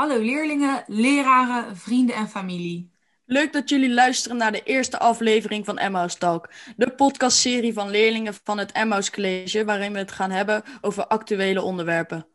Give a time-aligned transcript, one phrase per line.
[0.00, 2.92] Hallo leerlingen, leraren, vrienden en familie.
[3.24, 8.34] Leuk dat jullie luisteren naar de eerste aflevering van Emmaus Talk, de podcastserie van leerlingen
[8.44, 12.26] van het Emmaus College, waarin we het gaan hebben over actuele onderwerpen.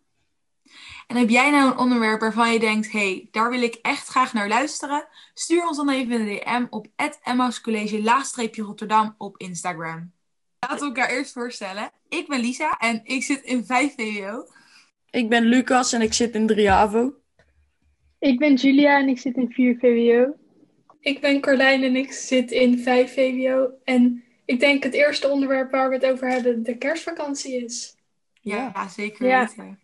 [1.07, 4.07] En heb jij nou een onderwerp waarvan je denkt, hé, hey, daar wil ik echt
[4.07, 5.07] graag naar luisteren?
[5.33, 7.19] Stuur ons dan even een DM op het
[7.61, 10.11] College laagstreepje Rotterdam op Instagram.
[10.59, 11.91] Laten we elkaar eerst voorstellen.
[12.09, 14.47] Ik ben Lisa en ik zit in 5 VWO.
[15.09, 17.23] Ik ben Lucas en ik zit in 3 AVO.
[18.25, 20.35] Ik ben Julia en ik zit in 4 VWO.
[20.99, 23.69] Ik ben Carlijn en ik zit in 5 VWO.
[23.83, 27.95] En ik denk het eerste onderwerp waar we het over hebben de kerstvakantie is.
[28.41, 29.39] Ja, ja zeker ja.
[29.39, 29.79] weten.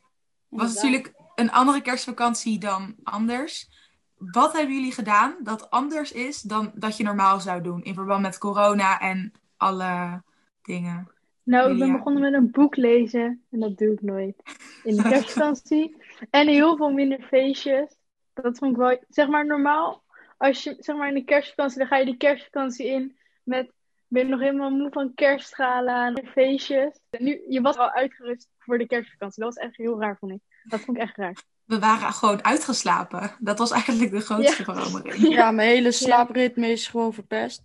[0.48, 3.70] was natuurlijk een andere kerstvakantie dan anders.
[4.18, 8.22] Wat hebben jullie gedaan dat anders is dan dat je normaal zou doen in verband
[8.22, 10.24] met corona en alle
[10.62, 11.12] dingen?
[11.44, 14.36] Nou, ik ben begonnen met een boek lezen en dat doe ik nooit.
[14.84, 15.96] In de kerstvakantie.
[16.30, 18.00] en heel veel minder feestjes.
[18.34, 20.04] Dat vond ik wel, zeg maar normaal,
[20.38, 23.72] als je, zeg maar in de kerstvakantie, dan ga je die kerstvakantie in met,
[24.08, 27.00] ben je nog helemaal moe van kerststralen en feestjes.
[27.10, 29.44] En nu, je was al uitgerust voor de kerstvakantie.
[29.44, 30.40] Dat was echt heel raar, vond ik.
[30.64, 31.44] Dat vond ik echt raar.
[31.66, 33.36] We waren gewoon uitgeslapen.
[33.40, 34.64] Dat was eigenlijk de grootste ja.
[34.64, 35.28] verandering.
[35.34, 37.62] Ja, mijn hele slaapritme is gewoon verpest.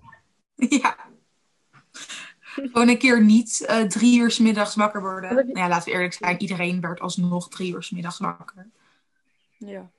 [0.68, 0.96] Ja.
[2.54, 5.34] Gewoon een keer niet uh, drie uur s middags wakker worden.
[5.34, 8.66] Nou ja, laten we eerlijk zijn, iedereen werd alsnog drie uur s middags wakker.
[9.58, 9.90] Ja.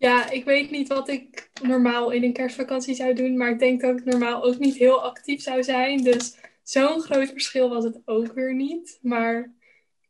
[0.00, 3.80] Ja, ik weet niet wat ik normaal in een kerstvakantie zou doen, maar ik denk
[3.80, 6.02] dat ik normaal ook niet heel actief zou zijn.
[6.02, 8.98] Dus zo'n groot verschil was het ook weer niet.
[9.02, 9.52] Maar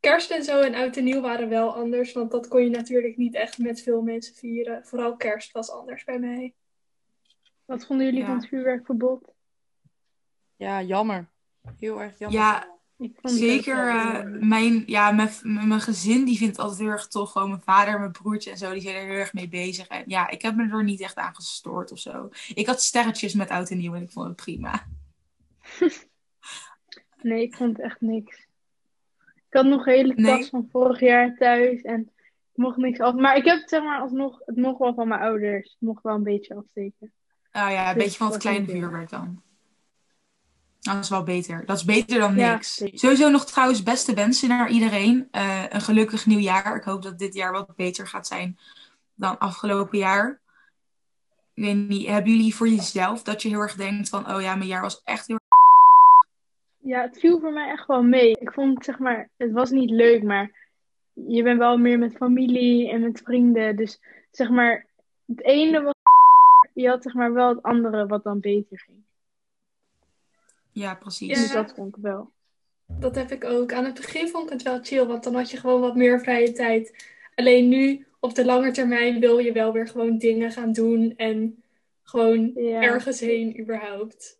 [0.00, 3.16] kerst en zo en oud en nieuw waren wel anders, want dat kon je natuurlijk
[3.16, 4.86] niet echt met veel mensen vieren.
[4.86, 6.54] Vooral kerst was anders bij mij.
[7.64, 9.32] Wat vonden jullie van het vuurwerkverbod?
[10.56, 11.28] Ja, jammer.
[11.78, 12.40] Heel erg jammer.
[12.40, 12.79] Ja,
[13.22, 17.30] Zeker, uh, mijn, ja, mijn, mijn gezin die vindt het altijd heel erg tof.
[17.30, 19.86] Gewoon mijn vader, mijn broertje en zo, die zijn er heel erg mee bezig.
[19.86, 22.28] En ja, ik heb me er niet echt aan gestoord of zo.
[22.54, 24.86] Ik had sterretjes met oud en nieuw en ik vond het prima.
[27.22, 28.46] nee, ik vond het echt niks.
[29.18, 33.14] Ik had nog een hele tas van vorig jaar thuis en ik mocht niks af.
[33.14, 35.70] Maar ik heb het zeg maar alsnog, het mocht wel van mijn ouders.
[35.70, 37.12] Het mocht wel een beetje afsteken.
[37.52, 39.42] Oh ja, een dus beetje van het kleine vuurwerk dan.
[40.94, 41.66] Dat is wel beter.
[41.66, 42.82] Dat is beter dan niks.
[42.92, 45.28] Sowieso nog trouwens beste wensen naar iedereen.
[45.32, 46.76] Uh, een gelukkig nieuwjaar.
[46.76, 48.58] Ik hoop dat dit jaar wat beter gaat zijn
[49.14, 50.40] dan afgelopen jaar.
[51.54, 54.34] Ik weet niet, hebben jullie voor jezelf dat je heel erg denkt van...
[54.34, 55.58] Oh ja, mijn jaar was echt heel erg...
[56.78, 58.30] Ja, het viel voor mij echt wel mee.
[58.30, 60.68] Ik vond, zeg maar, het was niet leuk, maar
[61.12, 63.76] je bent wel meer met familie en met vrienden.
[63.76, 64.86] Dus, zeg maar,
[65.26, 65.94] het ene was...
[66.74, 69.04] Je had, zeg maar, wel het andere wat dan beter ging.
[70.80, 71.28] Ja, precies.
[71.28, 71.34] Ja.
[71.34, 72.32] Dus dat vond ik wel.
[72.86, 73.72] Dat heb ik ook.
[73.72, 76.20] Aan het begin vond ik het wel chill, want dan had je gewoon wat meer
[76.20, 77.06] vrije tijd.
[77.34, 81.62] Alleen nu, op de lange termijn, wil je wel weer gewoon dingen gaan doen en
[82.02, 84.38] gewoon ergens heen überhaupt.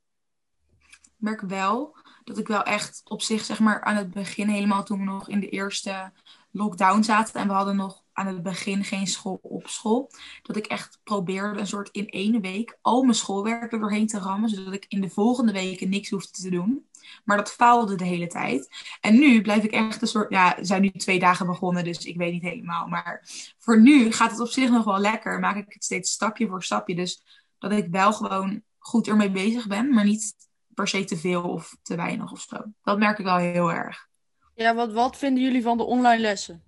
[1.04, 4.84] Ik merk wel dat ik wel echt op zich, zeg maar, aan het begin, helemaal
[4.84, 6.12] toen we nog in de eerste
[6.50, 10.10] lockdown zaten en we hadden nog aan het begin geen school op school.
[10.42, 14.18] Dat ik echt probeerde een soort in één week al mijn schoolwerk er doorheen te
[14.18, 14.48] rammen.
[14.48, 16.88] Zodat ik in de volgende weken niks hoefde te doen.
[17.24, 18.68] Maar dat faalde de hele tijd.
[19.00, 20.30] En nu blijf ik echt een soort.
[20.30, 22.86] Ja, we zijn nu twee dagen begonnen, dus ik weet niet helemaal.
[22.86, 23.28] Maar
[23.58, 25.40] voor nu gaat het op zich nog wel lekker.
[25.40, 26.94] Maak ik het steeds stapje voor stapje.
[26.94, 27.22] Dus
[27.58, 30.34] dat ik wel gewoon goed ermee bezig ben, maar niet
[30.74, 32.56] per se te veel of te weinig of zo.
[32.82, 34.08] Dat merk ik wel heel erg.
[34.54, 36.62] Ja, wat, wat vinden jullie van de online lessen?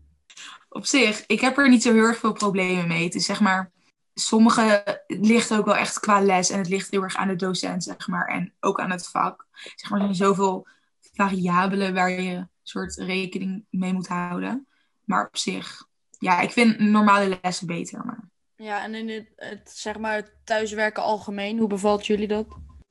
[0.72, 3.04] Op zich, ik heb er niet zo heel erg veel problemen mee.
[3.04, 3.70] Het is zeg maar,
[4.14, 7.84] sommige ligt ook wel echt qua les en het ligt heel erg aan de docent,
[7.84, 9.46] zeg maar, en ook aan het vak.
[9.52, 10.66] Zeg maar, er zijn zoveel
[11.00, 14.66] variabelen waar je een soort rekening mee moet houden.
[15.04, 15.86] Maar op zich,
[16.18, 18.04] ja, ik vind normale lessen beter.
[18.04, 18.30] Maar...
[18.56, 22.46] Ja, en in het, het, zeg maar, het thuiswerken algemeen, hoe bevalt jullie dat?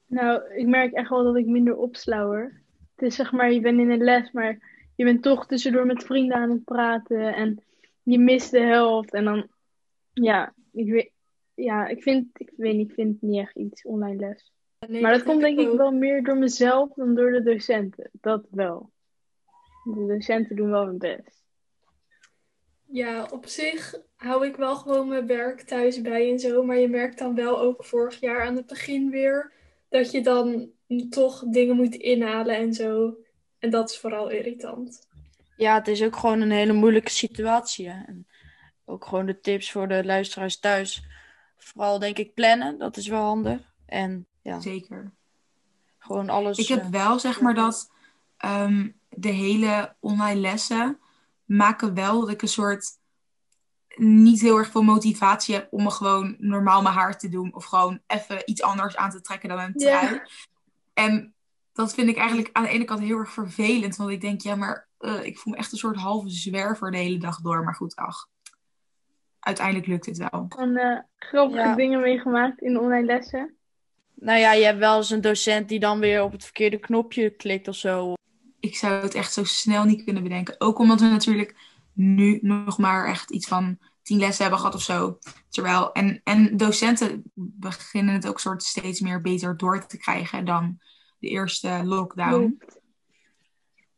[0.05, 2.61] Nou, ik merk echt wel dat ik minder opslauwer.
[2.95, 4.57] Het is zeg maar, je bent in een les, maar
[4.95, 7.63] je bent toch tussendoor met vrienden aan het praten en
[8.03, 9.13] je mist de helft.
[9.13, 9.47] En dan,
[10.13, 11.11] ja, ik weet,
[11.53, 14.53] ja, ik vind, ik weet niet, ik vind niet echt iets online les.
[15.01, 18.09] maar dat, komt denk ik, wel meer door mezelf dan door de docenten.
[18.11, 18.91] Dat wel.
[19.83, 21.41] De docenten doen wel hun best.
[22.85, 26.63] Ja, op zich hou ik wel gewoon mijn werk thuis bij en zo.
[26.63, 29.53] Maar je merkt dan wel ook vorig jaar aan het begin weer
[29.89, 30.71] dat je dan
[31.09, 33.17] toch dingen moet inhalen en zo.
[33.59, 35.09] En dat is vooral irritant.
[35.61, 37.87] Ja, het is ook gewoon een hele moeilijke situatie.
[37.87, 38.27] En
[38.85, 41.03] ook gewoon de tips voor de luisteraars thuis.
[41.57, 43.61] Vooral denk ik plannen, dat is wel handig.
[43.85, 44.59] En ja.
[44.59, 45.11] Zeker.
[45.97, 46.57] Gewoon alles.
[46.57, 47.91] Ik heb eh, wel zeg maar dat
[48.45, 50.99] um, de hele online lessen
[51.45, 52.85] maken wel dat ik een soort
[53.95, 57.55] niet heel erg veel motivatie heb om me gewoon normaal mijn haar te doen.
[57.55, 60.21] Of gewoon even iets anders aan te trekken dan een trui.
[60.93, 61.33] En
[61.73, 63.95] dat vind ik eigenlijk aan de ene kant heel erg vervelend.
[63.95, 66.97] Want ik denk, ja, maar uh, ik voel me echt een soort halve zwerver de
[66.97, 67.63] hele dag door.
[67.63, 68.27] Maar goed, ach.
[69.39, 70.47] Uiteindelijk lukt het wel.
[70.57, 73.55] En uh, grappige dingen meegemaakt in de online lessen?
[74.15, 77.29] Nou ja, je hebt wel eens een docent die dan weer op het verkeerde knopje
[77.29, 78.13] klikt of zo.
[78.59, 80.55] Ik zou het echt zo snel niet kunnen bedenken.
[80.57, 81.55] Ook omdat we natuurlijk
[81.93, 85.17] nu nog maar echt iets van tien lessen hebben gehad of zo.
[85.49, 90.79] Terwijl, en, en docenten beginnen het ook soort steeds meer beter door te krijgen dan
[91.19, 92.61] de eerste lockdown.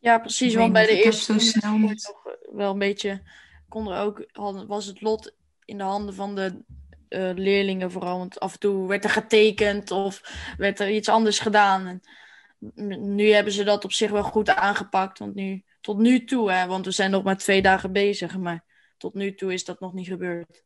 [0.04, 0.56] Ja, precies.
[0.56, 2.16] Want bij de eerste snel niet.
[2.52, 3.22] wel een beetje
[3.70, 4.26] kon er ook,
[4.68, 5.34] was het lot
[5.66, 6.64] in de handen van de
[7.10, 8.18] uh, leerlingen vooral.
[8.18, 10.22] Want af en toe werd er getekend of
[10.58, 12.02] werd er iets anders gedaan.
[12.76, 15.20] En nu hebben ze dat op zich wel goed aangepakt.
[15.20, 18.38] Want nu, tot nu toe, hè, want we zijn nog maar twee dagen bezig.
[18.38, 18.64] Maar
[18.98, 20.64] tot nu toe is dat nog niet gebeurd.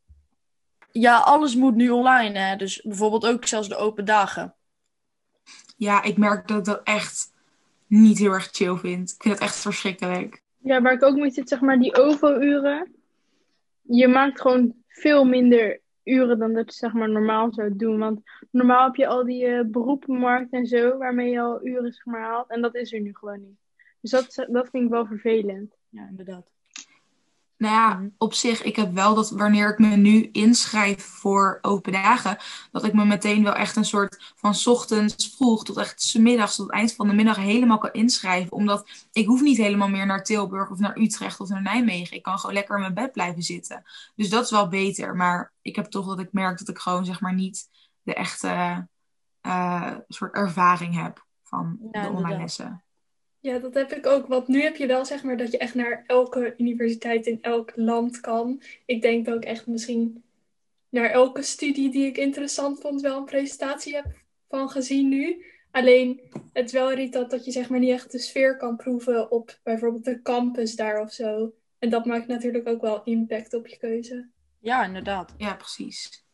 [0.91, 2.39] Ja, alles moet nu online.
[2.39, 2.55] Hè?
[2.55, 4.55] Dus bijvoorbeeld ook zelfs de open dagen.
[5.77, 7.35] Ja, ik merk dat dat echt
[7.87, 9.09] niet heel erg chill vind.
[9.09, 10.41] Ik vind het echt verschrikkelijk.
[10.57, 12.95] Ja, waar ik ook mee zit, zeg maar, die OVO-uren.
[13.81, 17.97] Je maakt gewoon veel minder uren dan dat je zeg maar, normaal zou doen.
[17.97, 22.05] Want normaal heb je al die uh, beroepenmarkt en zo, waarmee je al uren zeg
[22.05, 22.49] maar, haalt.
[22.49, 23.57] En dat is er nu gewoon niet.
[24.01, 25.75] Dus dat, dat vind ik wel vervelend.
[25.89, 26.56] Ja, inderdaad.
[27.57, 28.07] Nou ja, mhm.
[28.17, 32.37] op zich, ik heb wel dat wanneer ik me nu inschrijf voor open dagen,
[32.71, 36.65] dat ik me meteen wel echt een soort van ochtends vroeg tot echt middags tot
[36.65, 38.51] het eind van de middag helemaal kan inschrijven.
[38.51, 42.17] Omdat ik hoef niet helemaal meer naar Tilburg of naar Utrecht of naar Nijmegen.
[42.17, 43.83] Ik kan gewoon lekker in mijn bed blijven zitten.
[44.15, 45.15] Dus dat is wel beter.
[45.15, 47.69] Maar ik heb toch dat ik merk dat ik gewoon zeg maar niet
[48.01, 48.87] de echte
[49.41, 52.83] uh, soort ervaring heb van de online lessen.
[53.39, 54.27] Ja, dat heb ik ook.
[54.27, 57.71] Want nu heb je wel zeg maar dat je echt naar elke universiteit in elk
[57.75, 58.61] land kan.
[58.85, 60.23] Ik denk dat ik echt misschien
[60.89, 64.05] naar elke studie die ik interessant vond wel een presentatie heb
[64.49, 65.45] van gezien nu.
[65.71, 66.21] Alleen
[66.53, 69.59] het is wel irritant dat je zeg maar niet echt de sfeer kan proeven op
[69.63, 71.53] bijvoorbeeld de campus daar of zo.
[71.79, 74.27] En dat maakt natuurlijk ook wel impact op je keuze.
[74.59, 75.33] Ja, inderdaad.
[75.37, 76.25] Ja, precies.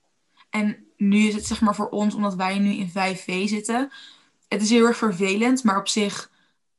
[0.49, 3.91] En nu is het zeg maar voor ons, omdat wij nu in 5V zitten.
[4.47, 6.31] Het is heel erg vervelend, maar op zich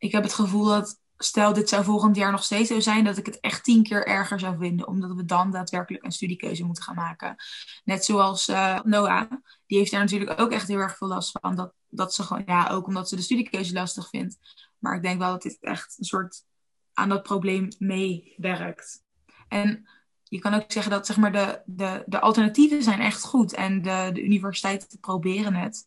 [0.05, 3.17] ik heb het gevoel dat, stel dit zou volgend jaar nog steeds zo zijn, dat
[3.17, 4.89] ik het echt tien keer erger zou vinden.
[4.89, 7.37] Omdat we dan daadwerkelijk een studiekeuze moeten gaan maken.
[7.85, 9.31] Net zoals uh, Noah,
[9.67, 11.55] die heeft daar natuurlijk ook echt heel erg veel last van.
[11.55, 14.37] Dat, dat ze gewoon, ja, ook omdat ze de studiekeuze lastig vindt.
[14.79, 16.45] Maar ik denk wel dat dit echt een soort
[16.93, 19.03] aan dat probleem meewerkt.
[19.49, 19.89] En
[20.23, 23.55] je kan ook zeggen dat zeg maar, de, de, de alternatieven zijn echt goed.
[23.55, 25.87] En de, de universiteiten proberen het.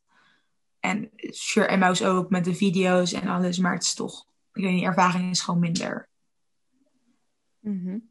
[0.87, 4.73] En sure, Emmaus ook met de video's en alles, maar het is toch, ik weet
[4.73, 6.07] niet, ervaring is gewoon minder.
[7.59, 8.09] Mm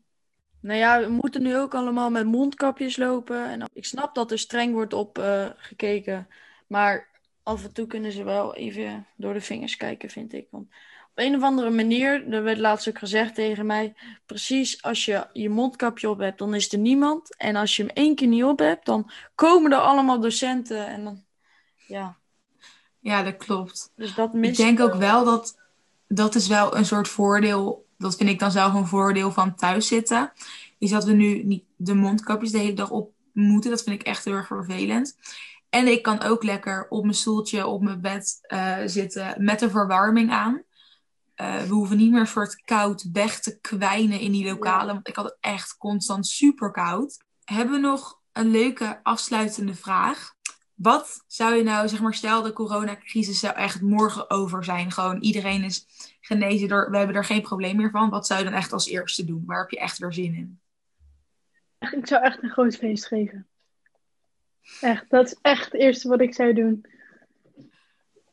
[0.60, 3.50] Nou ja, we moeten nu ook allemaal met mondkapjes lopen.
[3.50, 6.28] En ik snap dat er streng wordt op uh, gekeken.
[6.66, 7.08] Maar
[7.42, 10.46] af en toe kunnen ze wel even door de vingers kijken, vind ik.
[10.50, 10.64] Want
[11.10, 13.94] op een of andere manier, dat werd laatst ook gezegd tegen mij,
[14.26, 17.36] precies als je je mondkapje op hebt, dan is er niemand.
[17.36, 20.86] En als je hem één keer niet op hebt, dan komen er allemaal docenten.
[20.86, 21.24] En dan,
[21.86, 22.16] ja,
[23.06, 23.92] ja, dat klopt.
[23.96, 25.58] Dus dat ik denk ook wel dat
[26.08, 27.86] dat is wel een soort voordeel.
[27.98, 30.32] Dat vind ik dan zelf een voordeel van thuis zitten.
[30.78, 33.70] Is dat we nu niet de mondkapjes de hele dag op moeten.
[33.70, 35.16] Dat vind ik echt heel erg vervelend.
[35.70, 39.70] En ik kan ook lekker op mijn stoeltje, op mijn bed uh, zitten met de
[39.70, 40.62] verwarming aan.
[41.36, 44.94] Uh, we hoeven niet meer een soort koud weg te kwijnen in die lokalen.
[44.94, 47.24] Want ik had het echt constant super koud.
[47.44, 50.34] Hebben we nog een leuke afsluitende vraag?
[50.76, 54.90] Wat zou je nou, zeg maar, stel de coronacrisis zou echt morgen over zijn.
[54.90, 55.86] Gewoon iedereen is
[56.20, 58.10] genezen, door, we hebben er geen probleem meer van.
[58.10, 59.42] Wat zou je dan echt als eerste doen?
[59.46, 60.60] Waar heb je echt weer zin in?
[61.90, 63.48] Ik zou echt een groot feest geven.
[64.80, 66.84] Echt, dat is echt het eerste wat ik zou doen.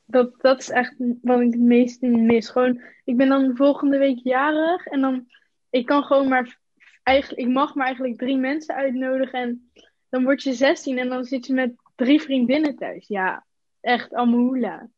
[0.05, 2.49] Dat, dat is echt wat ik het meest mis.
[2.49, 5.27] Gewoon, ik ben dan volgende week jarig en dan,
[5.69, 6.59] ik kan gewoon maar,
[7.03, 9.71] eigenlijk, ik mag maar eigenlijk drie mensen uitnodigen en
[10.09, 13.07] dan word je 16 en dan zit je met drie vriendinnen thuis.
[13.07, 13.45] Ja,
[13.81, 14.89] echt amoula.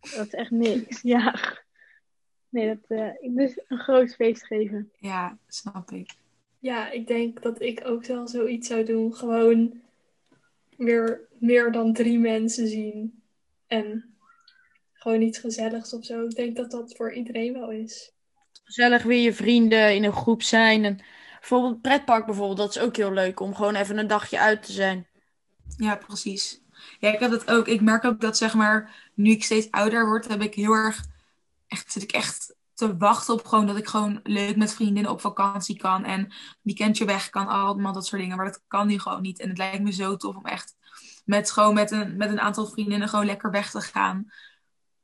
[0.00, 1.02] Dat is echt niks.
[1.02, 1.34] Ja.
[2.48, 4.90] Nee, dat, uh, dus een groot feest geven.
[4.98, 6.14] Ja, snap ik.
[6.58, 9.14] Ja, ik denk dat ik ook wel zoiets zou doen.
[9.14, 9.80] Gewoon
[10.76, 13.22] weer meer dan drie mensen zien.
[13.66, 14.14] En
[14.92, 16.24] gewoon iets gezelligs of zo.
[16.24, 18.12] Ik denk dat dat voor iedereen wel is.
[18.64, 20.84] Gezellig weer je vrienden in een groep zijn.
[20.84, 21.00] En
[21.38, 24.72] bijvoorbeeld pretpark bijvoorbeeld, dat is ook heel leuk om gewoon even een dagje uit te
[24.72, 25.06] zijn.
[25.76, 26.60] Ja, precies.
[26.98, 27.68] Ja, ik heb dat ook.
[27.68, 31.04] Ik merk ook dat zeg maar, nu ik steeds ouder word, heb ik heel erg,
[31.66, 35.20] echt, zit ik echt te wachten op gewoon dat ik gewoon leuk met vriendinnen op
[35.20, 36.04] vakantie kan.
[36.04, 38.36] En weekendje weg kan, allemaal dat soort dingen.
[38.36, 39.40] Maar dat kan nu gewoon niet.
[39.40, 40.76] En het lijkt me zo tof om echt
[41.24, 44.26] met, gewoon met, een, met een aantal vriendinnen gewoon lekker weg te gaan.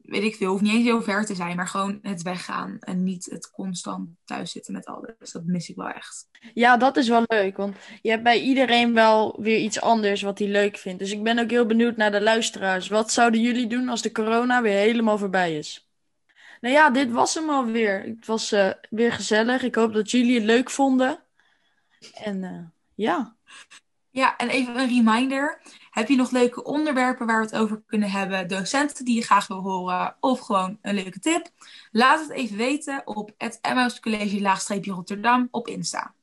[0.09, 2.77] Weet ik veel, hoeft niet eens heel ver te zijn, maar gewoon het weggaan.
[2.81, 5.33] En niet het constant thuis zitten met alles.
[5.33, 6.29] Dat mis ik wel echt.
[6.55, 7.57] Ja, dat is wel leuk.
[7.57, 10.99] Want je hebt bij iedereen wel weer iets anders wat hij leuk vindt.
[10.99, 12.89] Dus ik ben ook heel benieuwd naar de luisteraars.
[12.89, 15.89] Wat zouden jullie doen als de corona weer helemaal voorbij is?
[16.61, 18.03] Nou ja, dit was hem alweer.
[18.03, 19.63] Het was uh, weer gezellig.
[19.63, 21.19] Ik hoop dat jullie het leuk vonden.
[22.15, 22.61] En uh,
[22.95, 23.37] ja.
[24.11, 25.61] Ja, en even een reminder.
[25.99, 28.49] Heb je nog leuke onderwerpen waar we het over kunnen hebben?
[28.49, 30.17] Docenten die je graag wil horen?
[30.21, 31.49] Of gewoon een leuke tip?
[31.91, 36.15] Laat het even weten op het Emmaus College Rotterdam op Insta.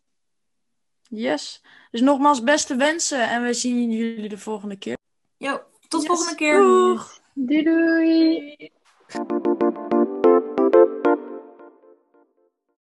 [1.09, 1.63] Yes.
[1.91, 4.97] Dus nogmaals beste wensen en we zien jullie de volgende keer.
[5.37, 6.59] Jo, tot de volgende keer.
[7.33, 8.71] Doei doei.